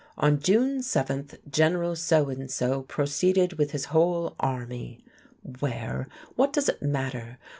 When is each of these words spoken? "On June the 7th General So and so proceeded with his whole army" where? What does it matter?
"On 0.17 0.39
June 0.39 0.77
the 0.77 0.83
7th 0.83 1.35
General 1.47 1.95
So 1.95 2.29
and 2.29 2.49
so 2.49 2.81
proceeded 2.81 3.59
with 3.59 3.69
his 3.69 3.85
whole 3.93 4.35
army" 4.39 5.05
where? 5.59 6.07
What 6.35 6.51
does 6.53 6.67
it 6.69 6.81
matter? 6.81 7.37